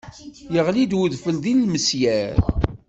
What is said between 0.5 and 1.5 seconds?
Yeɣli-d wedfel d